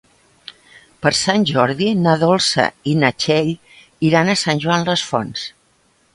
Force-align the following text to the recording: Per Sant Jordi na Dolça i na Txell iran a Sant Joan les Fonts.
Per 1.05 1.11
Sant 1.17 1.45
Jordi 1.49 1.89
na 2.05 2.15
Dolça 2.23 2.65
i 2.93 2.95
na 3.03 3.13
Txell 3.21 3.53
iran 4.11 4.35
a 4.35 4.39
Sant 4.47 4.65
Joan 4.67 4.91
les 4.91 5.07
Fonts. 5.13 5.47